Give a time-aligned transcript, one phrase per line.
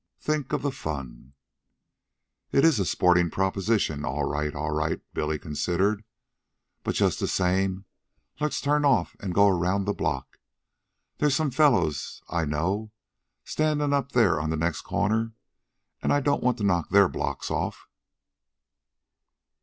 [0.19, 1.33] Think of the fun!"
[2.51, 6.03] "It's a sporting proposition all right, all right," Billy considered.
[6.83, 7.85] "But, just the same,
[8.39, 10.39] let's turn off an' go around the block.
[11.19, 12.89] There's some fellows I know,
[13.45, 15.33] standin' up there on the next corner,
[16.01, 17.87] an' I don't want to knock THEIR blocks off."